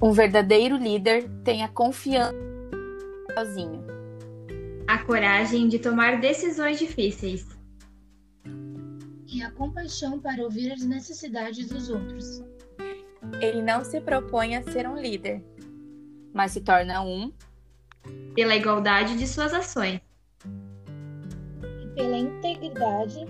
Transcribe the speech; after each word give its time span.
Um 0.00 0.12
verdadeiro 0.12 0.76
líder 0.76 1.26
tem 1.42 1.64
a 1.64 1.68
confiança 1.68 2.36
sozinho. 3.34 3.82
A 4.86 4.98
coragem 4.98 5.68
de 5.68 5.78
tomar 5.78 6.20
decisões 6.20 6.78
difíceis. 6.78 7.46
E 9.26 9.42
a 9.42 9.50
compaixão 9.52 10.20
para 10.20 10.42
ouvir 10.42 10.70
as 10.70 10.82
necessidades 10.82 11.68
dos 11.68 11.88
outros. 11.88 12.44
Ele 13.40 13.62
não 13.62 13.82
se 13.84 13.98
propõe 14.00 14.56
a 14.56 14.62
ser 14.62 14.86
um 14.86 14.96
líder, 14.96 15.42
mas 16.32 16.52
se 16.52 16.60
torna 16.60 17.02
um 17.02 17.32
pela 18.34 18.54
igualdade 18.54 19.16
de 19.16 19.26
suas 19.26 19.54
ações 19.54 20.00
e 21.82 21.86
pela 21.94 22.18
integridade 22.18 23.24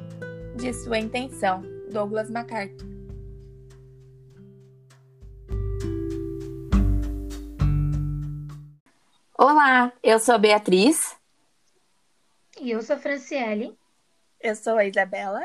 de 0.56 0.72
sua 0.74 0.98
intenção. 0.98 1.62
Douglas 1.92 2.28
MacArthur. 2.28 2.95
Olá, 9.38 9.92
eu 10.02 10.18
sou 10.18 10.34
a 10.34 10.38
Beatriz. 10.38 11.14
E 12.58 12.70
eu 12.70 12.80
sou 12.80 12.96
a 12.96 12.98
Franciele. 12.98 13.76
Eu 14.40 14.56
sou 14.56 14.78
a 14.78 14.86
Isabela. 14.86 15.44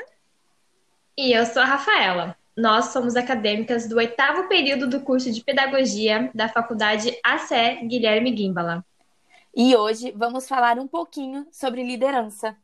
E 1.18 1.34
eu 1.34 1.46
sou 1.46 1.62
a 1.62 1.66
Rafaela. 1.66 2.38
Nós 2.56 2.86
somos 2.86 3.18
acadêmicas 3.18 3.90
do 3.90 3.98
oitavo 3.98 4.48
período 4.48 4.88
do 4.88 5.02
curso 5.02 5.30
de 5.30 5.44
Pedagogia 5.44 6.32
da 6.34 6.48
Faculdade 6.48 7.20
ACE 7.22 7.86
Guilherme 7.86 8.34
Gimbala. 8.34 8.86
E 9.54 9.76
hoje 9.76 10.14
vamos 10.16 10.48
falar 10.48 10.80
um 10.80 10.88
pouquinho 10.88 11.46
sobre 11.52 11.84
liderança. 11.84 12.56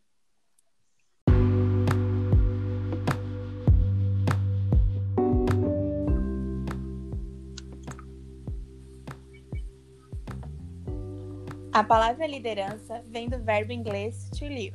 A 11.78 11.84
palavra 11.84 12.26
liderança 12.26 13.04
vem 13.06 13.30
do 13.30 13.38
verbo 13.38 13.72
inglês 13.72 14.32
to 14.32 14.46
lead, 14.46 14.74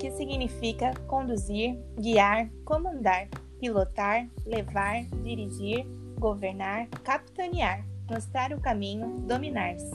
que 0.00 0.10
significa 0.10 0.92
conduzir, 1.06 1.78
guiar, 1.96 2.50
comandar, 2.64 3.28
pilotar, 3.60 4.28
levar, 4.44 5.04
dirigir, 5.22 5.86
governar, 6.18 6.88
capitanear, 7.04 7.86
mostrar 8.10 8.52
o 8.52 8.60
caminho, 8.60 9.20
dominar-se. 9.20 9.92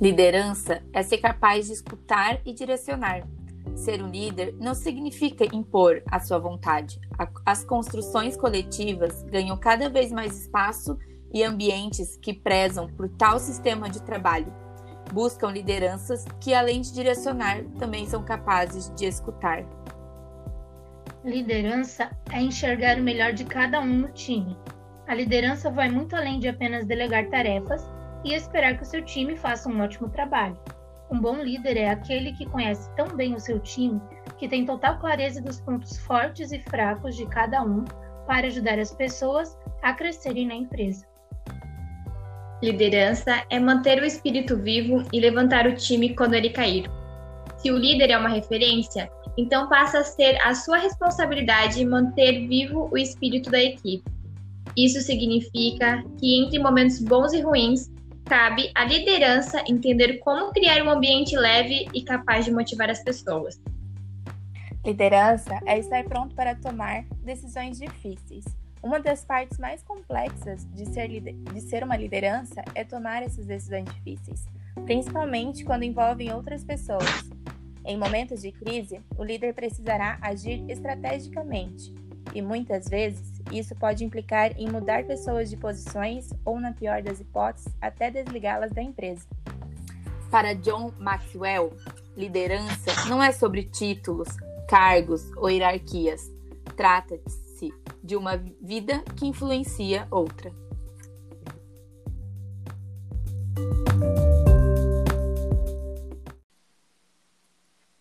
Liderança 0.00 0.82
é 0.90 1.02
ser 1.02 1.18
capaz 1.18 1.66
de 1.66 1.74
escutar 1.74 2.40
e 2.46 2.54
direcionar. 2.54 3.28
Ser 3.74 4.02
um 4.02 4.08
líder 4.08 4.54
não 4.58 4.74
significa 4.74 5.44
impor 5.54 6.02
a 6.10 6.18
sua 6.18 6.38
vontade. 6.38 6.98
As 7.44 7.62
construções 7.62 8.38
coletivas 8.38 9.22
ganham 9.24 9.58
cada 9.58 9.90
vez 9.90 10.10
mais 10.10 10.34
espaço 10.34 10.96
e 11.30 11.44
ambientes 11.44 12.16
que 12.16 12.32
prezam 12.32 12.88
por 12.88 13.06
tal 13.10 13.38
sistema 13.38 13.90
de 13.90 14.00
trabalho 14.00 14.64
buscam 15.12 15.50
lideranças 15.50 16.24
que, 16.40 16.54
além 16.54 16.80
de 16.80 16.92
direcionar, 16.92 17.62
também 17.78 18.06
são 18.06 18.22
capazes 18.22 18.92
de 18.94 19.06
escutar. 19.06 19.64
Liderança 21.24 22.10
é 22.32 22.40
enxergar 22.40 22.98
o 22.98 23.02
melhor 23.02 23.32
de 23.32 23.44
cada 23.44 23.80
um 23.80 23.86
no 23.86 24.08
time. 24.12 24.56
A 25.08 25.14
liderança 25.14 25.70
vai 25.70 25.88
muito 25.88 26.14
além 26.14 26.38
de 26.38 26.48
apenas 26.48 26.84
delegar 26.84 27.28
tarefas 27.28 27.88
e 28.24 28.34
esperar 28.34 28.76
que 28.76 28.82
o 28.82 28.86
seu 28.86 29.04
time 29.04 29.36
faça 29.36 29.68
um 29.68 29.80
ótimo 29.80 30.08
trabalho. 30.08 30.58
Um 31.10 31.20
bom 31.20 31.36
líder 31.36 31.76
é 31.76 31.90
aquele 31.90 32.32
que 32.32 32.46
conhece 32.46 32.90
tão 32.96 33.08
bem 33.16 33.34
o 33.34 33.40
seu 33.40 33.60
time 33.60 34.00
que 34.38 34.48
tem 34.48 34.66
total 34.66 34.98
clareza 34.98 35.40
dos 35.40 35.60
pontos 35.60 35.96
fortes 35.98 36.50
e 36.50 36.58
fracos 36.60 37.14
de 37.14 37.26
cada 37.26 37.62
um 37.62 37.84
para 38.26 38.48
ajudar 38.48 38.78
as 38.78 38.92
pessoas 38.92 39.56
a 39.82 39.92
crescerem 39.92 40.48
na 40.48 40.54
empresa. 40.54 41.06
Liderança 42.62 43.44
é 43.50 43.60
manter 43.60 44.00
o 44.00 44.04
espírito 44.04 44.56
vivo 44.56 45.02
e 45.12 45.20
levantar 45.20 45.66
o 45.66 45.74
time 45.74 46.14
quando 46.14 46.32
ele 46.34 46.48
cair. 46.48 46.90
Se 47.58 47.70
o 47.70 47.76
líder 47.76 48.10
é 48.10 48.18
uma 48.18 48.30
referência, 48.30 49.10
então 49.36 49.68
passa 49.68 49.98
a 49.98 50.04
ser 50.04 50.40
a 50.40 50.54
sua 50.54 50.78
responsabilidade 50.78 51.84
manter 51.84 52.48
vivo 52.48 52.88
o 52.90 52.96
espírito 52.96 53.50
da 53.50 53.62
equipe. 53.62 54.04
Isso 54.74 55.00
significa 55.02 56.02
que 56.18 56.42
entre 56.42 56.58
momentos 56.58 56.98
bons 56.98 57.34
e 57.34 57.42
ruins, 57.42 57.90
cabe 58.24 58.70
à 58.74 58.84
liderança 58.84 59.62
entender 59.68 60.18
como 60.18 60.50
criar 60.50 60.82
um 60.82 60.90
ambiente 60.90 61.36
leve 61.36 61.86
e 61.92 62.02
capaz 62.02 62.46
de 62.46 62.52
motivar 62.52 62.88
as 62.88 63.04
pessoas. 63.04 63.60
Liderança 64.84 65.60
é 65.66 65.78
estar 65.78 66.04
pronto 66.04 66.34
para 66.34 66.54
tomar 66.54 67.04
decisões 67.22 67.78
difíceis 67.78 68.44
uma 68.82 69.00
das 69.00 69.24
partes 69.24 69.58
mais 69.58 69.82
complexas 69.82 70.66
de 70.72 70.86
ser, 70.86 71.08
de 71.08 71.60
ser 71.60 71.82
uma 71.82 71.96
liderança 71.96 72.62
é 72.74 72.84
tomar 72.84 73.22
essas 73.22 73.46
decisões 73.46 73.84
difíceis, 73.84 74.46
principalmente 74.84 75.64
quando 75.64 75.82
envolvem 75.82 76.32
outras 76.32 76.62
pessoas. 76.64 77.30
Em 77.84 77.96
momentos 77.96 78.42
de 78.42 78.52
crise, 78.52 79.00
o 79.16 79.24
líder 79.24 79.54
precisará 79.54 80.18
agir 80.20 80.64
estrategicamente, 80.68 81.94
e 82.34 82.42
muitas 82.42 82.88
vezes 82.88 83.40
isso 83.52 83.74
pode 83.76 84.04
implicar 84.04 84.52
em 84.58 84.68
mudar 84.68 85.04
pessoas 85.04 85.48
de 85.48 85.56
posições 85.56 86.28
ou, 86.44 86.60
na 86.60 86.72
pior 86.72 87.00
das 87.02 87.20
hipóteses, 87.20 87.72
até 87.80 88.10
desligá-las 88.10 88.72
da 88.72 88.82
empresa. 88.82 89.26
Para 90.30 90.54
John 90.54 90.92
Maxwell, 90.98 91.72
liderança 92.16 93.08
não 93.08 93.22
é 93.22 93.30
sobre 93.30 93.62
títulos, 93.62 94.28
cargos 94.68 95.30
ou 95.36 95.48
hierarquias. 95.48 96.30
Trata-se 96.76 97.45
de 98.02 98.16
uma 98.16 98.36
vida 98.60 99.02
que 99.16 99.26
influencia 99.26 100.06
outra. 100.10 100.52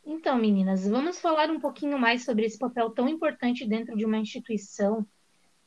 Então, 0.06 0.38
meninas, 0.38 0.88
vamos 0.88 1.20
falar 1.20 1.50
um 1.52 1.60
pouquinho 1.60 2.00
mais 2.00 2.26
sobre 2.26 2.46
esse 2.46 2.58
papel 2.58 2.90
tão 2.90 3.08
importante 3.08 3.68
dentro 3.68 3.96
de 3.96 4.06
uma 4.06 4.18
instituição, 4.18 5.06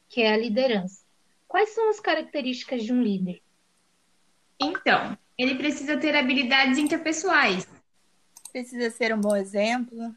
que 0.09 0.21
é 0.21 0.33
a 0.33 0.37
liderança. 0.37 1.03
Quais 1.47 1.71
são 1.71 1.89
as 1.89 2.01
características 2.01 2.83
de 2.83 2.93
um 2.93 3.01
líder? 3.01 3.41
Então, 4.61 5.17
ele 5.39 5.55
precisa 5.55 5.97
ter 5.97 6.15
habilidades 6.17 6.77
interpessoais. 6.77 7.69
Precisa 8.51 8.91
ser 8.91 9.15
um 9.15 9.21
bom 9.21 9.37
exemplo, 9.37 10.15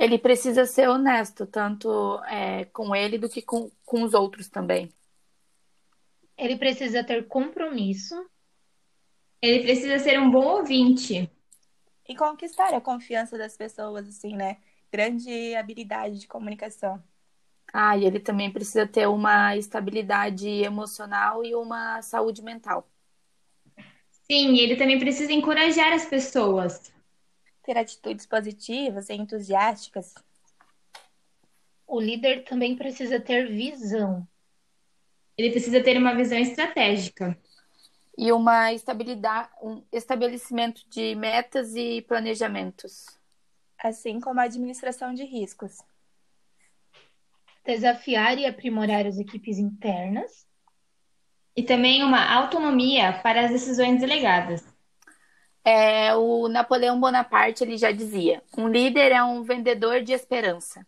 ele 0.00 0.18
precisa 0.18 0.64
ser 0.64 0.88
honesto, 0.88 1.46
tanto 1.46 2.18
é, 2.24 2.64
com 2.66 2.96
ele 2.96 3.18
do 3.18 3.28
que 3.28 3.42
com, 3.42 3.70
com 3.84 4.02
os 4.02 4.14
outros 4.14 4.48
também. 4.48 4.90
Ele 6.38 6.56
precisa 6.56 7.04
ter 7.04 7.28
compromisso. 7.28 8.14
Ele 9.42 9.62
precisa 9.62 9.98
ser 9.98 10.18
um 10.18 10.30
bom 10.30 10.44
ouvinte. 10.44 11.30
E 12.08 12.16
conquistar 12.16 12.74
a 12.74 12.80
confiança 12.80 13.36
das 13.36 13.56
pessoas, 13.56 14.08
assim, 14.08 14.34
né? 14.34 14.56
Grande 14.90 15.54
habilidade 15.54 16.18
de 16.18 16.26
comunicação. 16.26 17.02
Ah, 17.72 17.96
e 17.96 18.04
ele 18.04 18.18
também 18.18 18.50
precisa 18.50 18.86
ter 18.86 19.06
uma 19.06 19.54
estabilidade 19.54 20.48
emocional 20.48 21.44
e 21.44 21.54
uma 21.54 22.00
saúde 22.00 22.42
mental. 22.42 22.88
Sim, 24.30 24.56
ele 24.58 24.76
também 24.76 24.98
precisa 24.98 25.32
encorajar 25.32 25.92
as 25.92 26.06
pessoas 26.06 26.90
ter 27.70 27.78
atitudes 27.78 28.26
positivas 28.26 29.08
e 29.08 29.14
entusiásticas. 29.14 30.12
O 31.86 32.00
líder 32.00 32.42
também 32.42 32.74
precisa 32.74 33.20
ter 33.20 33.46
visão. 33.48 34.26
Ele 35.38 35.52
precisa 35.52 35.80
ter 35.80 35.96
uma 35.96 36.12
visão 36.12 36.36
estratégica. 36.36 37.38
E 38.18 38.32
uma 38.32 38.72
estabilidade, 38.72 39.50
um 39.62 39.84
estabelecimento 39.92 40.82
de 40.90 41.14
metas 41.14 41.76
e 41.76 42.02
planejamentos. 42.02 43.06
Assim 43.78 44.18
como 44.18 44.40
a 44.40 44.44
administração 44.44 45.14
de 45.14 45.24
riscos. 45.24 45.78
Desafiar 47.64 48.36
e 48.36 48.46
aprimorar 48.46 49.06
as 49.06 49.16
equipes 49.16 49.58
internas. 49.58 50.44
E 51.54 51.62
também 51.62 52.02
uma 52.02 52.34
autonomia 52.34 53.20
para 53.22 53.44
as 53.44 53.52
decisões 53.52 54.00
delegadas. 54.00 54.64
É, 55.64 56.14
o 56.14 56.48
Napoleão 56.48 56.98
Bonaparte 56.98 57.64
ele 57.64 57.76
já 57.76 57.92
dizia: 57.92 58.42
um 58.56 58.68
líder 58.68 59.12
é 59.12 59.22
um 59.22 59.42
vendedor 59.42 60.02
de 60.02 60.12
esperança. 60.12 60.86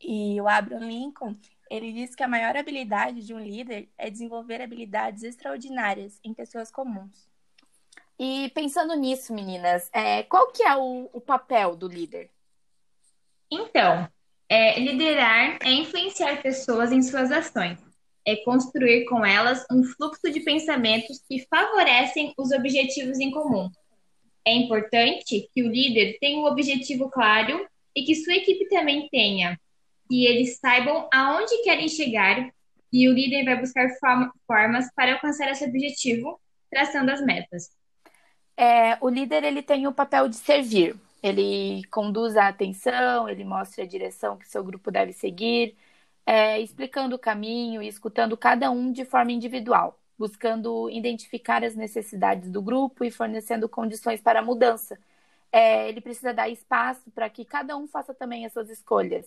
E 0.00 0.40
o 0.40 0.48
Abraham 0.48 0.86
Lincoln 0.86 1.36
ele 1.70 1.92
diz 1.92 2.14
que 2.14 2.22
a 2.22 2.28
maior 2.28 2.56
habilidade 2.56 3.24
de 3.26 3.34
um 3.34 3.40
líder 3.40 3.88
é 3.98 4.10
desenvolver 4.10 4.60
habilidades 4.60 5.22
extraordinárias 5.22 6.20
em 6.22 6.34
pessoas 6.34 6.70
comuns. 6.70 7.28
E 8.18 8.50
pensando 8.54 8.94
nisso, 8.94 9.34
meninas, 9.34 9.90
é, 9.92 10.22
qual 10.24 10.52
que 10.52 10.62
é 10.62 10.76
o, 10.76 11.10
o 11.12 11.20
papel 11.20 11.74
do 11.74 11.88
líder? 11.88 12.30
Então, 13.50 14.08
é, 14.48 14.78
liderar 14.78 15.58
é 15.62 15.72
influenciar 15.72 16.40
pessoas 16.42 16.92
em 16.92 17.02
suas 17.02 17.32
ações 17.32 17.78
é 18.26 18.36
construir 18.36 19.04
com 19.04 19.24
elas 19.24 19.64
um 19.70 19.84
fluxo 19.84 20.30
de 20.30 20.40
pensamentos 20.40 21.22
que 21.28 21.46
favorecem 21.48 22.32
os 22.38 22.50
objetivos 22.52 23.18
em 23.18 23.30
comum. 23.30 23.70
É 24.46 24.52
importante 24.52 25.48
que 25.52 25.62
o 25.62 25.68
líder 25.68 26.18
tenha 26.20 26.38
um 26.38 26.46
objetivo 26.46 27.10
claro 27.10 27.66
e 27.94 28.02
que 28.02 28.14
sua 28.14 28.34
equipe 28.34 28.68
também 28.68 29.08
tenha, 29.08 29.58
que 30.08 30.26
eles 30.26 30.58
saibam 30.58 31.08
aonde 31.12 31.62
querem 31.62 31.88
chegar 31.88 32.50
e 32.92 33.08
o 33.08 33.12
líder 33.12 33.44
vai 33.44 33.58
buscar 33.58 33.88
formas 34.46 34.86
para 34.94 35.14
alcançar 35.14 35.50
esse 35.50 35.64
objetivo, 35.64 36.40
traçando 36.70 37.10
as 37.10 37.20
metas. 37.20 37.70
É, 38.56 38.96
o 39.00 39.08
líder 39.08 39.42
ele 39.42 39.62
tem 39.62 39.86
o 39.86 39.92
papel 39.92 40.28
de 40.28 40.36
servir. 40.36 40.94
Ele 41.22 41.82
conduz 41.90 42.36
a 42.36 42.48
atenção, 42.48 43.28
ele 43.28 43.44
mostra 43.44 43.82
a 43.82 43.86
direção 43.86 44.36
que 44.36 44.46
seu 44.46 44.62
grupo 44.62 44.90
deve 44.90 45.12
seguir, 45.12 45.74
é, 46.26 46.60
explicando 46.60 47.16
o 47.16 47.18
caminho 47.18 47.82
e 47.82 47.88
escutando 47.88 48.36
cada 48.36 48.70
um 48.70 48.92
de 48.92 49.04
forma 49.04 49.32
individual, 49.32 49.98
buscando 50.18 50.88
identificar 50.90 51.64
as 51.64 51.74
necessidades 51.74 52.50
do 52.50 52.62
grupo 52.62 53.04
e 53.04 53.10
fornecendo 53.10 53.68
condições 53.68 54.20
para 54.20 54.40
a 54.40 54.42
mudança. 54.42 54.98
É, 55.52 55.88
ele 55.88 56.00
precisa 56.00 56.32
dar 56.34 56.48
espaço 56.48 57.10
para 57.12 57.30
que 57.30 57.44
cada 57.44 57.76
um 57.76 57.86
faça 57.86 58.14
também 58.14 58.44
as 58.46 58.52
suas 58.52 58.70
escolhas. 58.70 59.26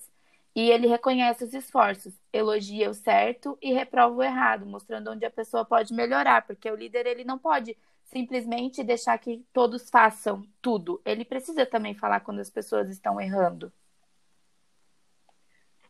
E 0.56 0.72
ele 0.72 0.88
reconhece 0.88 1.44
os 1.44 1.54
esforços, 1.54 2.14
elogia 2.34 2.90
o 2.90 2.94
certo 2.94 3.58
e 3.62 3.72
reprova 3.74 4.16
o 4.16 4.24
errado, 4.24 4.66
mostrando 4.66 5.12
onde 5.12 5.24
a 5.26 5.30
pessoa 5.30 5.64
pode 5.64 5.94
melhorar, 5.94 6.42
porque 6.48 6.70
o 6.70 6.76
líder 6.76 7.06
ele 7.06 7.24
não 7.24 7.38
pode 7.38 7.78
simplesmente 8.06 8.84
deixar 8.84 9.18
que 9.20 9.46
todos 9.54 9.90
façam 9.90 10.44
tudo. 10.62 11.00
Ele 11.06 11.24
precisa 11.24 11.66
também 11.66 11.94
falar 11.94 12.22
quando 12.22 12.40
as 12.40 12.50
pessoas 12.50 12.90
estão 12.90 13.22
errando. 13.22 13.72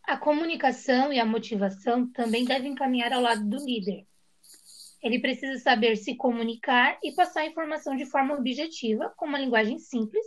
A 0.07 0.15
comunicação 0.15 1.11
e 1.11 1.19
a 1.19 1.25
motivação 1.25 2.09
também 2.13 2.45
devem 2.45 2.73
caminhar 2.73 3.11
ao 3.11 3.21
lado 3.21 3.43
do 3.43 3.57
líder. 3.57 4.07
Ele 5.03 5.19
precisa 5.19 5.59
saber 5.59 5.97
se 5.97 6.15
comunicar 6.15 6.97
e 7.03 7.11
passar 7.11 7.41
a 7.41 7.45
informação 7.45 7.93
de 7.93 8.05
forma 8.05 8.33
objetiva, 8.33 9.13
com 9.17 9.25
uma 9.25 9.37
linguagem 9.37 9.77
simples, 9.77 10.25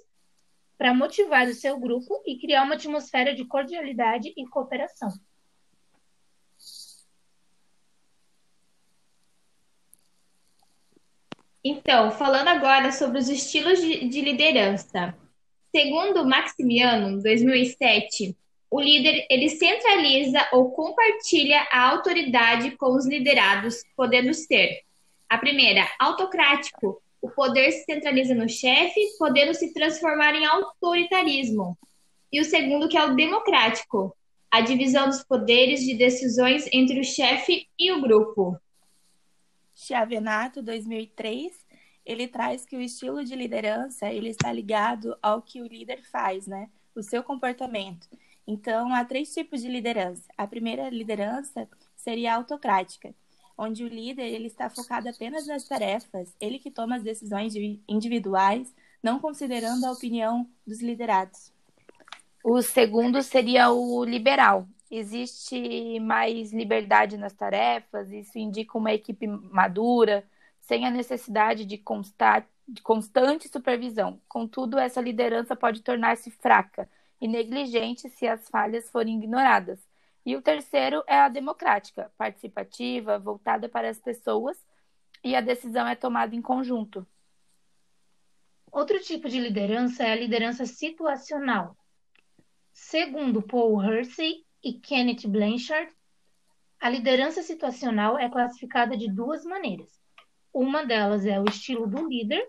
para 0.77 0.93
motivar 0.93 1.49
o 1.49 1.55
seu 1.55 1.81
grupo 1.81 2.23
e 2.27 2.38
criar 2.38 2.62
uma 2.62 2.75
atmosfera 2.75 3.35
de 3.35 3.47
cordialidade 3.47 4.31
e 4.37 4.47
cooperação. 4.49 5.09
Então, 11.65 12.11
falando 12.11 12.49
agora 12.49 12.93
sobre 12.93 13.19
os 13.19 13.31
estilos 13.31 13.81
de, 13.81 14.06
de 14.11 14.21
liderança. 14.21 15.17
Segundo 15.75 16.27
Maximiano, 16.27 17.23
2007, 17.23 18.37
o 18.70 18.81
líder 18.81 19.26
ele 19.28 19.49
centraliza 19.49 20.49
ou 20.52 20.70
compartilha 20.70 21.67
a 21.70 21.90
autoridade 21.90 22.70
com 22.76 22.94
os 22.94 23.05
liderados, 23.05 23.82
podendo 23.96 24.32
ser 24.32 24.82
a 25.28 25.37
primeira, 25.37 25.87
autocrático. 25.99 27.02
O 27.20 27.28
poder 27.28 27.72
se 27.72 27.84
centraliza 27.84 28.34
no 28.34 28.49
chefe, 28.49 29.00
podendo 29.19 29.52
se 29.55 29.75
transformar 29.75 30.34
em 30.34 30.46
autoritarismo. 30.46 31.76
E 32.32 32.40
o 32.40 32.44
segundo, 32.44 32.88
que 32.88 32.96
é 32.96 33.05
o 33.05 33.14
democrático, 33.14 34.17
a 34.50 34.61
divisão 34.61 35.08
dos 35.08 35.22
poderes 35.22 35.81
de 35.81 35.94
decisões 35.94 36.69
entre 36.72 37.00
o 37.00 37.05
chefe 37.05 37.69
e 37.78 37.93
o 37.93 38.00
grupo. 38.00 38.56
Chiavenato, 39.75 40.62
2003, 40.62 41.52
ele 42.05 42.28
traz 42.28 42.64
que 42.64 42.76
o 42.76 42.81
estilo 42.81 43.25
de 43.25 43.34
liderança 43.34 44.12
ele 44.12 44.28
está 44.28 44.52
ligado 44.52 45.17
ao 45.20 45.43
que 45.43 45.61
o 45.61 45.67
líder 45.67 46.02
faz, 46.02 46.46
né? 46.46 46.70
O 46.94 47.02
seu 47.02 47.22
comportamento. 47.22 48.08
Então, 48.50 48.93
há 48.93 49.05
três 49.05 49.32
tipos 49.32 49.62
de 49.62 49.69
liderança. 49.69 50.25
A 50.37 50.44
primeira 50.44 50.91
liderança 50.91 51.69
seria 51.94 52.35
autocrática, 52.35 53.14
onde 53.56 53.85
o 53.85 53.88
líder 53.88 54.25
ele 54.25 54.49
está 54.49 54.69
focado 54.69 55.08
apenas 55.08 55.47
nas 55.47 55.62
tarefas, 55.62 56.35
ele 56.41 56.58
que 56.58 56.69
toma 56.69 56.97
as 56.97 57.02
decisões 57.05 57.55
individuais, 57.88 58.75
não 59.00 59.20
considerando 59.20 59.85
a 59.85 59.93
opinião 59.93 60.49
dos 60.67 60.82
liderados. 60.82 61.52
O 62.43 62.61
segundo 62.61 63.23
seria 63.23 63.70
o 63.70 64.05
liberal, 64.05 64.67
existe 64.91 66.00
mais 66.00 66.53
liberdade 66.53 67.17
nas 67.17 67.32
tarefas, 67.32 68.11
isso 68.11 68.37
indica 68.37 68.76
uma 68.76 68.93
equipe 68.93 69.29
madura, 69.29 70.25
sem 70.61 70.85
a 70.85 70.91
necessidade 70.91 71.64
de, 71.64 71.79
constar, 71.79 72.44
de 72.67 72.82
constante 72.82 73.49
supervisão. 73.49 74.20
Contudo, 74.29 74.76
essa 74.76 75.00
liderança 75.00 75.55
pode 75.55 75.82
tornar-se 75.82 76.32
fraca 76.32 76.88
e 77.20 77.28
negligente 77.28 78.08
se 78.08 78.26
as 78.26 78.49
falhas 78.49 78.90
forem 78.90 79.19
ignoradas. 79.19 79.81
E 80.25 80.37
o 80.37 80.43
terceiro 80.43 81.02
é 81.06 81.19
a 81.19 81.28
democrática, 81.28 82.12
participativa, 82.17 83.19
voltada 83.19 83.69
para 83.69 83.88
as 83.88 83.99
pessoas, 83.99 84.56
e 85.22 85.34
a 85.34 85.40
decisão 85.40 85.87
é 85.87 85.94
tomada 85.94 86.34
em 86.34 86.43
conjunto. 86.43 87.06
Outro 88.72 89.00
tipo 89.00 89.28
de 89.28 89.40
liderança 89.40 90.05
é 90.05 90.12
a 90.12 90.17
liderança 90.17 90.64
situacional. 90.64 91.76
Segundo 92.72 93.43
Paul 93.43 93.82
Hersey, 93.82 94.44
e 94.62 94.75
Kenneth 94.75 95.26
Blanchard, 95.26 95.93
a 96.78 96.88
liderança 96.88 97.43
situacional 97.43 98.19
é 98.19 98.28
classificada 98.28 98.96
de 98.96 99.11
duas 99.11 99.44
maneiras. 99.44 100.00
Uma 100.52 100.84
delas 100.84 101.25
é 101.26 101.40
o 101.40 101.44
estilo 101.44 101.87
do 101.87 102.08
líder 102.08 102.46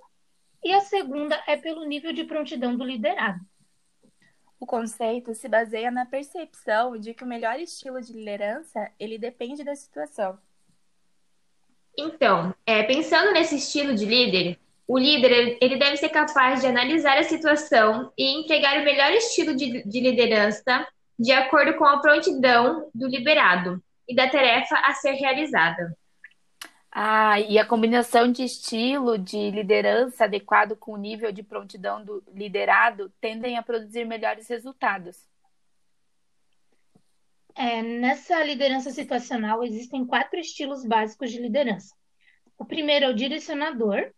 e 0.63 0.73
a 0.73 0.81
segunda 0.81 1.41
é 1.47 1.57
pelo 1.57 1.85
nível 1.85 2.13
de 2.13 2.23
prontidão 2.23 2.75
do 2.75 2.83
liderado. 2.83 3.39
O 4.61 4.65
conceito 4.67 5.33
se 5.33 5.49
baseia 5.49 5.89
na 5.89 6.05
percepção 6.05 6.95
de 6.95 7.15
que 7.15 7.23
o 7.23 7.27
melhor 7.27 7.59
estilo 7.59 7.99
de 7.99 8.13
liderança 8.13 8.91
ele 8.99 9.17
depende 9.17 9.63
da 9.63 9.75
situação. 9.75 10.37
Então, 11.97 12.53
é, 12.63 12.83
pensando 12.83 13.33
nesse 13.33 13.55
estilo 13.55 13.95
de 13.95 14.05
líder, 14.05 14.59
o 14.87 14.99
líder 14.99 15.57
ele 15.59 15.77
deve 15.77 15.97
ser 15.97 16.09
capaz 16.09 16.61
de 16.61 16.67
analisar 16.67 17.17
a 17.17 17.23
situação 17.23 18.13
e 18.15 18.39
entregar 18.39 18.79
o 18.79 18.85
melhor 18.85 19.11
estilo 19.13 19.55
de, 19.55 19.81
de 19.81 19.99
liderança 19.99 20.87
de 21.17 21.31
acordo 21.31 21.73
com 21.73 21.85
a 21.85 21.99
prontidão 21.99 22.87
do 22.93 23.07
liberado 23.07 23.83
e 24.07 24.15
da 24.15 24.29
tarefa 24.29 24.75
a 24.75 24.93
ser 24.93 25.13
realizada. 25.13 25.97
Ah, 26.93 27.39
e 27.39 27.57
a 27.57 27.65
combinação 27.65 28.29
de 28.29 28.43
estilo 28.43 29.17
de 29.17 29.49
liderança 29.49 30.25
adequado 30.25 30.75
com 30.75 30.91
o 30.93 30.97
nível 30.97 31.31
de 31.31 31.41
prontidão 31.41 32.03
do 32.03 32.21
liderado 32.33 33.09
tendem 33.21 33.57
a 33.57 33.63
produzir 33.63 34.05
melhores 34.05 34.49
resultados. 34.49 35.25
É, 37.55 37.81
nessa 37.81 38.43
liderança 38.43 38.91
situacional 38.91 39.63
existem 39.63 40.05
quatro 40.05 40.37
estilos 40.39 40.85
básicos 40.85 41.31
de 41.31 41.39
liderança. 41.39 41.95
O 42.57 42.65
primeiro 42.65 43.05
é 43.05 43.09
o 43.09 43.15
direcionador, 43.15 44.11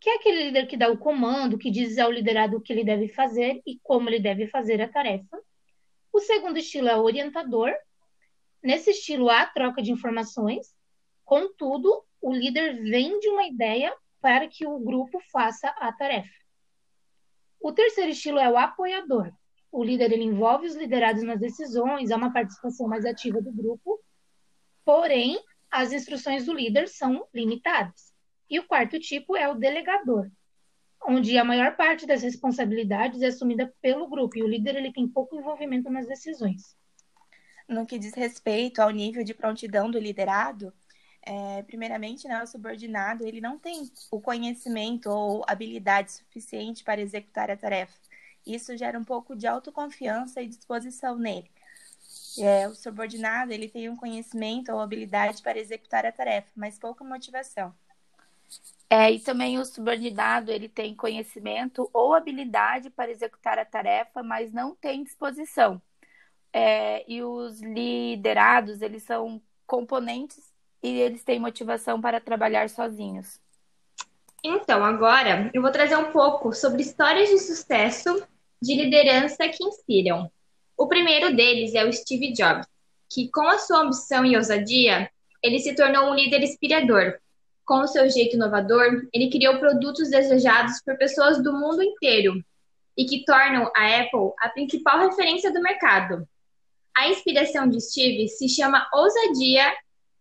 que 0.00 0.08
é 0.08 0.16
aquele 0.16 0.44
líder 0.44 0.66
que 0.68 0.76
dá 0.76 0.88
o 0.88 0.98
comando, 0.98 1.58
que 1.58 1.70
diz 1.70 1.98
ao 1.98 2.12
liderado 2.12 2.56
o 2.56 2.60
que 2.60 2.72
ele 2.72 2.84
deve 2.84 3.08
fazer 3.08 3.60
e 3.66 3.78
como 3.82 4.08
ele 4.08 4.20
deve 4.20 4.46
fazer 4.46 4.80
a 4.80 4.88
tarefa. 4.88 5.36
O 6.12 6.20
segundo 6.20 6.58
estilo 6.58 6.88
é 6.88 6.96
o 6.96 7.02
orientador. 7.02 7.72
Nesse 8.62 8.90
estilo 8.90 9.28
há 9.28 9.46
troca 9.46 9.82
de 9.82 9.90
informações, 9.90 10.77
contudo, 11.28 12.04
o 12.20 12.32
líder 12.32 12.82
vende 12.82 13.28
uma 13.28 13.46
ideia 13.46 13.94
para 14.20 14.48
que 14.48 14.66
o 14.66 14.78
grupo 14.78 15.20
faça 15.30 15.68
a 15.68 15.92
tarefa. 15.92 16.32
O 17.60 17.72
terceiro 17.72 18.10
estilo 18.10 18.38
é 18.38 18.50
o 18.50 18.56
apoiador. 18.56 19.30
O 19.70 19.84
líder 19.84 20.12
ele 20.12 20.24
envolve 20.24 20.66
os 20.66 20.74
liderados 20.74 21.22
nas 21.22 21.38
decisões, 21.38 22.10
há 22.10 22.16
uma 22.16 22.32
participação 22.32 22.88
mais 22.88 23.04
ativa 23.04 23.42
do 23.42 23.52
grupo, 23.52 24.00
porém, 24.84 25.38
as 25.70 25.92
instruções 25.92 26.46
do 26.46 26.54
líder 26.54 26.88
são 26.88 27.26
limitadas. 27.34 28.12
E 28.48 28.58
o 28.58 28.66
quarto 28.66 28.98
tipo 28.98 29.36
é 29.36 29.46
o 29.48 29.54
delegador 29.54 30.30
onde 31.06 31.38
a 31.38 31.44
maior 31.44 31.76
parte 31.76 32.06
das 32.06 32.22
responsabilidades 32.22 33.22
é 33.22 33.26
assumida 33.26 33.72
pelo 33.80 34.08
grupo 34.08 34.36
e 34.36 34.42
o 34.42 34.48
líder 34.48 34.76
ele 34.76 34.92
tem 34.92 35.06
pouco 35.06 35.36
envolvimento 35.36 35.90
nas 35.90 36.06
decisões. 36.06 36.76
No 37.68 37.86
que 37.86 37.98
diz 37.98 38.14
respeito 38.14 38.80
ao 38.80 38.90
nível 38.90 39.22
de 39.22 39.34
prontidão 39.34 39.90
do 39.90 39.98
liderado, 39.98 40.72
é, 41.28 41.62
primeiramente, 41.62 42.26
né, 42.26 42.42
o 42.42 42.46
subordinado 42.46 43.26
ele 43.26 43.38
não 43.38 43.58
tem 43.58 43.90
o 44.10 44.18
conhecimento 44.18 45.10
ou 45.10 45.44
habilidade 45.46 46.12
suficiente 46.12 46.82
para 46.82 47.02
executar 47.02 47.50
a 47.50 47.56
tarefa. 47.56 47.92
Isso 48.46 48.74
gera 48.78 48.98
um 48.98 49.04
pouco 49.04 49.36
de 49.36 49.46
autoconfiança 49.46 50.40
e 50.40 50.48
disposição 50.48 51.18
nele. 51.18 51.50
É, 52.38 52.66
o 52.66 52.74
subordinado 52.74 53.52
ele 53.52 53.68
tem 53.68 53.90
um 53.90 53.96
conhecimento 53.96 54.72
ou 54.72 54.80
habilidade 54.80 55.42
para 55.42 55.58
executar 55.58 56.06
a 56.06 56.12
tarefa, 56.12 56.48
mas 56.56 56.78
pouca 56.78 57.04
motivação. 57.04 57.74
É, 58.88 59.12
e 59.12 59.20
também 59.20 59.58
o 59.58 59.66
subordinado 59.66 60.50
ele 60.50 60.66
tem 60.66 60.94
conhecimento 60.94 61.90
ou 61.92 62.14
habilidade 62.14 62.88
para 62.88 63.10
executar 63.10 63.58
a 63.58 63.66
tarefa, 63.66 64.22
mas 64.22 64.50
não 64.50 64.74
tem 64.74 65.04
disposição. 65.04 65.82
É, 66.50 67.04
e 67.06 67.22
os 67.22 67.60
liderados 67.60 68.80
eles 68.80 69.02
são 69.02 69.42
componentes 69.66 70.56
e 70.82 71.00
eles 71.00 71.24
têm 71.24 71.38
motivação 71.38 72.00
para 72.00 72.20
trabalhar 72.20 72.68
sozinhos. 72.68 73.40
Então, 74.42 74.84
agora 74.84 75.50
eu 75.52 75.60
vou 75.60 75.70
trazer 75.70 75.96
um 75.96 76.12
pouco 76.12 76.52
sobre 76.52 76.82
histórias 76.82 77.28
de 77.28 77.38
sucesso 77.38 78.22
de 78.62 78.74
liderança 78.74 79.48
que 79.48 79.64
inspiram. 79.64 80.30
O 80.76 80.86
primeiro 80.86 81.34
deles 81.34 81.74
é 81.74 81.84
o 81.84 81.92
Steve 81.92 82.32
Jobs, 82.32 82.66
que 83.10 83.30
com 83.30 83.48
a 83.48 83.58
sua 83.58 83.80
ambição 83.80 84.24
e 84.24 84.36
ousadia, 84.36 85.10
ele 85.42 85.58
se 85.58 85.74
tornou 85.74 86.10
um 86.10 86.14
líder 86.14 86.42
inspirador, 86.42 87.18
com 87.68 87.80
o 87.80 87.86
seu 87.86 88.08
jeito 88.08 88.34
inovador, 88.34 89.06
ele 89.12 89.28
criou 89.28 89.58
produtos 89.58 90.08
desejados 90.08 90.80
por 90.80 90.96
pessoas 90.96 91.42
do 91.42 91.52
mundo 91.52 91.82
inteiro 91.82 92.42
e 92.96 93.04
que 93.04 93.26
tornam 93.26 93.70
a 93.76 94.00
Apple 94.00 94.32
a 94.40 94.48
principal 94.48 94.98
referência 95.00 95.52
do 95.52 95.60
mercado. 95.60 96.26
A 96.96 97.10
inspiração 97.10 97.68
de 97.68 97.78
Steve 97.78 98.26
se 98.26 98.48
chama 98.48 98.88
ousadia 98.90 99.70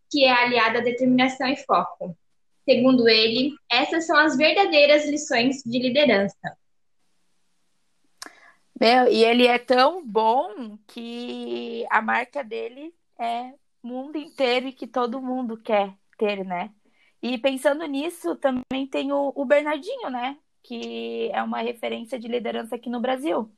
que 0.10 0.24
é 0.26 0.32
aliada 0.32 0.80
à 0.80 0.82
determinação 0.82 1.48
e 1.48 1.58
foco. 1.58 2.18
Segundo 2.64 3.08
ele, 3.08 3.54
essas 3.72 4.06
são 4.06 4.18
as 4.18 4.36
verdadeiras 4.36 5.06
lições 5.08 5.64
de 5.66 5.80
liderança. 5.80 6.58
Meu, 8.80 9.08
e 9.08 9.24
ele 9.24 9.48
é 9.48 9.58
tão 9.58 10.06
bom 10.06 10.78
que 10.88 11.86
a 11.90 12.02
marca 12.02 12.44
dele 12.44 12.94
é 13.20 13.54
mundo 13.82 14.18
inteiro 14.18 14.68
e 14.68 14.74
que 14.74 14.86
todo 14.86 15.22
mundo 15.22 15.58
quer 15.58 15.94
ter, 16.18 16.44
né? 16.46 16.72
E 17.22 17.38
pensando 17.38 17.86
nisso, 17.86 18.36
também 18.36 18.86
tem 18.86 19.12
o, 19.12 19.32
o 19.36 19.46
Bernardinho, 19.46 20.10
né? 20.10 20.38
Que 20.62 21.32
é 21.32 21.42
uma 21.42 21.62
referência 21.62 22.20
de 22.20 22.28
liderança 22.28 22.76
aqui 22.76 22.90
no 22.90 23.00
Brasil. 23.00 23.52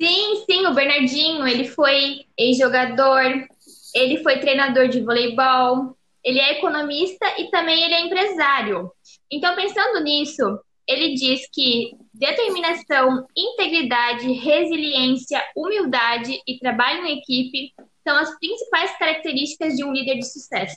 Sim, 0.00 0.44
sim, 0.44 0.66
o 0.66 0.74
Bernardinho, 0.74 1.46
ele 1.46 1.68
foi 1.68 2.26
ex-jogador, 2.36 3.48
ele 3.96 4.22
foi 4.22 4.38
treinador 4.38 4.88
de 4.88 5.00
voleibol, 5.00 5.96
ele 6.22 6.38
é 6.38 6.58
economista 6.58 7.26
e 7.38 7.50
também 7.50 7.82
ele 7.82 7.94
é 7.94 8.02
empresário. 8.02 8.90
Então, 9.32 9.56
pensando 9.56 10.04
nisso, 10.04 10.42
ele 10.86 11.14
diz 11.14 11.48
que 11.50 11.92
determinação, 12.12 13.26
integridade, 13.34 14.30
resiliência, 14.32 15.42
humildade 15.56 16.38
e 16.46 16.58
trabalho 16.58 17.06
em 17.06 17.18
equipe 17.18 17.72
são 18.06 18.16
as 18.18 18.38
principais 18.38 18.96
características 18.98 19.74
de 19.74 19.82
um 19.82 19.92
líder 19.92 20.16
de 20.16 20.30
sucesso. 20.30 20.76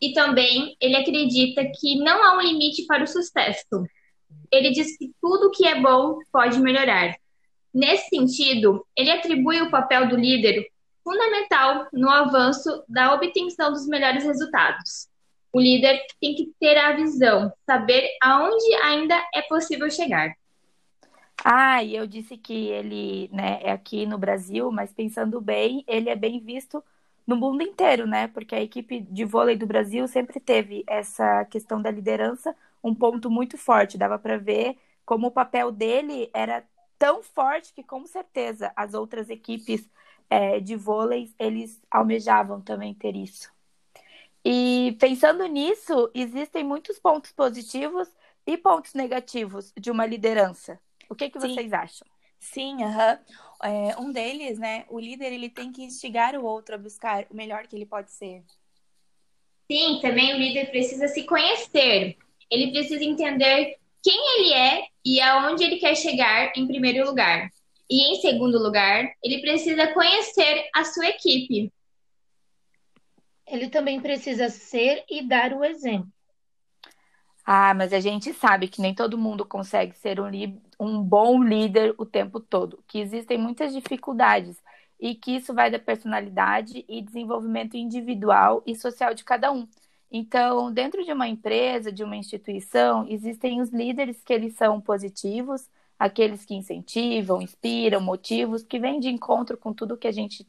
E 0.00 0.12
também 0.12 0.76
ele 0.80 0.96
acredita 0.96 1.64
que 1.80 1.96
não 1.96 2.22
há 2.22 2.36
um 2.36 2.42
limite 2.42 2.84
para 2.86 3.04
o 3.04 3.08
sucesso. 3.08 3.86
Ele 4.52 4.70
diz 4.70 4.98
que 4.98 5.10
tudo 5.20 5.50
que 5.50 5.66
é 5.66 5.80
bom 5.80 6.18
pode 6.30 6.60
melhorar. 6.60 7.14
Nesse 7.72 8.08
sentido, 8.10 8.86
ele 8.94 9.10
atribui 9.10 9.62
o 9.62 9.70
papel 9.70 10.08
do 10.08 10.16
líder 10.16 10.66
fundamental 11.02 11.86
no 11.92 12.08
avanço 12.08 12.84
da 12.88 13.14
obtenção 13.14 13.72
dos 13.72 13.86
melhores 13.86 14.24
resultados. 14.24 15.08
O 15.52 15.60
líder 15.60 16.00
tem 16.20 16.34
que 16.34 16.52
ter 16.58 16.78
a 16.78 16.92
visão, 16.92 17.52
saber 17.66 18.08
aonde 18.22 18.74
ainda 18.82 19.14
é 19.34 19.42
possível 19.42 19.90
chegar. 19.90 20.34
Ah, 21.44 21.82
e 21.82 21.94
eu 21.96 22.06
disse 22.06 22.36
que 22.36 22.68
ele 22.68 23.28
né, 23.32 23.58
é 23.62 23.72
aqui 23.72 24.06
no 24.06 24.16
Brasil, 24.16 24.70
mas 24.70 24.92
pensando 24.92 25.40
bem, 25.40 25.84
ele 25.86 26.08
é 26.08 26.16
bem 26.16 26.40
visto 26.40 26.82
no 27.26 27.36
mundo 27.36 27.62
inteiro, 27.62 28.06
né? 28.06 28.28
Porque 28.28 28.54
a 28.54 28.62
equipe 28.62 29.00
de 29.00 29.24
vôlei 29.24 29.56
do 29.56 29.66
Brasil 29.66 30.06
sempre 30.08 30.38
teve 30.40 30.84
essa 30.86 31.44
questão 31.46 31.82
da 31.82 31.90
liderança 31.90 32.54
um 32.82 32.94
ponto 32.94 33.30
muito 33.30 33.58
forte. 33.58 33.98
Dava 33.98 34.18
para 34.18 34.38
ver 34.38 34.78
como 35.04 35.28
o 35.28 35.30
papel 35.30 35.70
dele 35.72 36.30
era 36.32 36.64
tão 36.98 37.22
forte 37.22 37.72
que, 37.74 37.82
com 37.82 38.06
certeza, 38.06 38.72
as 38.76 38.94
outras 38.94 39.28
equipes 39.28 39.88
é, 40.32 40.60
de 40.60 40.74
vôlei 40.74 41.30
eles 41.38 41.78
almejavam 41.90 42.58
também 42.58 42.94
ter 42.94 43.14
isso. 43.14 43.52
E 44.42 44.96
pensando 44.98 45.44
nisso, 45.46 46.10
existem 46.14 46.64
muitos 46.64 46.98
pontos 46.98 47.30
positivos 47.32 48.08
e 48.46 48.56
pontos 48.56 48.94
negativos 48.94 49.74
de 49.78 49.90
uma 49.90 50.06
liderança. 50.06 50.80
O 51.06 51.14
que, 51.14 51.28
que 51.28 51.38
vocês 51.38 51.70
acham? 51.70 52.08
Sim, 52.40 52.76
uhum. 52.82 53.18
é, 53.62 53.96
um 53.98 54.10
deles, 54.10 54.58
né? 54.58 54.86
O 54.88 54.98
líder 54.98 55.34
ele 55.34 55.50
tem 55.50 55.70
que 55.70 55.84
instigar 55.84 56.34
o 56.34 56.44
outro 56.44 56.76
a 56.76 56.78
buscar 56.78 57.26
o 57.30 57.36
melhor 57.36 57.66
que 57.66 57.76
ele 57.76 57.86
pode 57.86 58.10
ser. 58.10 58.42
Sim, 59.70 60.00
também 60.00 60.34
o 60.34 60.38
líder 60.38 60.70
precisa 60.70 61.08
se 61.08 61.24
conhecer. 61.24 62.16
Ele 62.50 62.72
precisa 62.72 63.04
entender 63.04 63.76
quem 64.02 64.38
ele 64.38 64.54
é 64.54 64.86
e 65.04 65.20
aonde 65.20 65.62
ele 65.62 65.76
quer 65.76 65.94
chegar 65.94 66.52
em 66.56 66.66
primeiro 66.66 67.04
lugar. 67.04 67.50
E 67.88 68.12
em 68.12 68.20
segundo 68.20 68.58
lugar, 68.58 69.12
ele 69.22 69.40
precisa 69.40 69.92
conhecer 69.92 70.68
a 70.74 70.84
sua 70.84 71.08
equipe. 71.08 71.72
Ele 73.46 73.68
também 73.68 74.00
precisa 74.00 74.48
ser 74.48 75.04
e 75.10 75.22
dar 75.26 75.52
o 75.52 75.64
exemplo. 75.64 76.10
Ah, 77.44 77.74
mas 77.74 77.92
a 77.92 78.00
gente 78.00 78.32
sabe 78.32 78.68
que 78.68 78.80
nem 78.80 78.94
todo 78.94 79.18
mundo 79.18 79.44
consegue 79.44 79.96
ser 79.96 80.20
um, 80.20 80.30
um 80.78 81.02
bom 81.02 81.42
líder 81.42 81.94
o 81.98 82.06
tempo 82.06 82.38
todo, 82.38 82.82
que 82.86 83.00
existem 83.00 83.36
muitas 83.36 83.72
dificuldades 83.72 84.56
e 85.00 85.16
que 85.16 85.32
isso 85.32 85.52
vai 85.52 85.68
da 85.68 85.80
personalidade 85.80 86.84
e 86.88 87.02
desenvolvimento 87.02 87.76
individual 87.76 88.62
e 88.64 88.76
social 88.76 89.12
de 89.12 89.24
cada 89.24 89.50
um. 89.50 89.66
Então, 90.10 90.72
dentro 90.72 91.04
de 91.04 91.12
uma 91.12 91.26
empresa, 91.26 91.90
de 91.90 92.04
uma 92.04 92.16
instituição, 92.16 93.06
existem 93.08 93.60
os 93.60 93.70
líderes 93.70 94.22
que 94.22 94.32
eles 94.32 94.54
são 94.54 94.80
positivos, 94.80 95.68
aqueles 96.02 96.44
que 96.44 96.56
incentivam, 96.56 97.40
inspiram, 97.40 98.00
motivos, 98.00 98.64
que 98.64 98.80
vêm 98.80 98.98
de 98.98 99.08
encontro 99.08 99.56
com 99.56 99.72
tudo 99.72 99.96
que 99.96 100.08
a 100.08 100.12
gente 100.12 100.44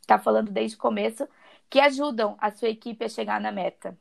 está 0.00 0.18
falando 0.18 0.50
desde 0.50 0.78
o 0.78 0.80
começo, 0.80 1.28
que 1.68 1.78
ajudam 1.78 2.36
a 2.38 2.50
sua 2.50 2.70
equipe 2.70 3.04
a 3.04 3.08
chegar 3.08 3.38
na 3.38 3.52
meta. 3.52 3.98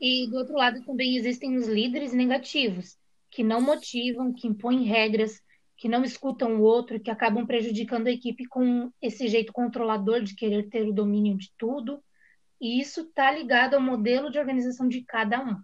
E 0.00 0.26
do 0.28 0.38
outro 0.38 0.56
lado 0.56 0.84
também 0.84 1.16
existem 1.16 1.56
os 1.56 1.68
líderes 1.68 2.12
negativos, 2.12 2.98
que 3.30 3.44
não 3.44 3.60
motivam, 3.60 4.32
que 4.32 4.48
impõem 4.48 4.82
regras, 4.82 5.40
que 5.76 5.88
não 5.88 6.02
escutam 6.02 6.56
o 6.56 6.62
outro, 6.62 6.98
que 6.98 7.10
acabam 7.10 7.46
prejudicando 7.46 8.08
a 8.08 8.12
equipe 8.12 8.44
com 8.46 8.90
esse 9.00 9.28
jeito 9.28 9.52
controlador 9.52 10.20
de 10.20 10.34
querer 10.34 10.68
ter 10.68 10.82
o 10.82 10.92
domínio 10.92 11.38
de 11.38 11.52
tudo. 11.56 12.02
E 12.60 12.80
isso 12.80 13.02
está 13.02 13.30
ligado 13.30 13.74
ao 13.74 13.80
modelo 13.80 14.32
de 14.32 14.38
organização 14.40 14.88
de 14.88 15.04
cada 15.04 15.40
um. 15.40 15.62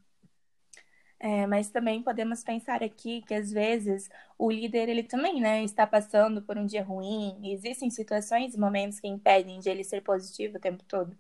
É, 1.20 1.46
mas 1.48 1.68
também 1.68 2.00
podemos 2.00 2.44
pensar 2.44 2.82
aqui 2.82 3.22
que 3.22 3.34
às 3.34 3.50
vezes 3.50 4.08
o 4.38 4.50
líder 4.50 4.88
ele 4.88 5.02
também 5.02 5.40
né, 5.40 5.64
está 5.64 5.84
passando 5.84 6.40
por 6.42 6.56
um 6.56 6.64
dia 6.64 6.84
ruim. 6.84 7.40
Existem 7.52 7.90
situações 7.90 8.54
e 8.54 8.60
momentos 8.60 9.00
que 9.00 9.08
impedem 9.08 9.58
de 9.58 9.68
ele 9.68 9.82
ser 9.82 10.00
positivo 10.02 10.56
o 10.56 10.60
tempo 10.60 10.84
todo. 10.84 11.16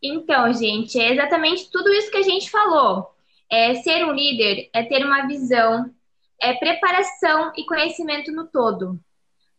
Então, 0.00 0.52
gente, 0.52 0.98
é 0.98 1.12
exatamente 1.12 1.70
tudo 1.70 1.92
isso 1.92 2.10
que 2.10 2.16
a 2.18 2.22
gente 2.22 2.50
falou. 2.50 3.14
É, 3.50 3.74
ser 3.76 4.04
um 4.04 4.12
líder 4.12 4.70
é 4.72 4.82
ter 4.82 5.04
uma 5.04 5.26
visão, 5.26 5.94
é 6.40 6.54
preparação 6.54 7.52
e 7.56 7.64
conhecimento 7.66 8.32
no 8.32 8.46
todo. 8.46 8.98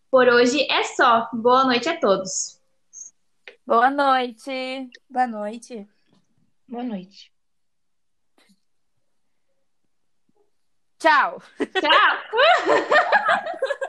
Por 0.10 0.28
hoje 0.28 0.66
é 0.70 0.84
só. 0.84 1.30
Boa 1.34 1.66
noite 1.66 1.90
a 1.90 2.00
todos. 2.00 2.60
Boa 3.66 3.90
noite. 3.90 4.90
Boa 5.10 5.28
noite. 5.28 5.88
Boa 6.68 6.84
noite. 6.84 7.33
Tchau. 11.04 11.42
Tchau. 11.60 11.90